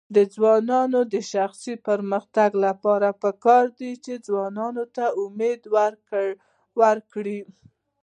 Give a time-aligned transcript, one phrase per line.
[0.15, 5.61] د ځوانانو د شخصي پرمختګ لپاره پکار ده چې ځوانانو ته امید
[6.81, 7.39] ورکړي.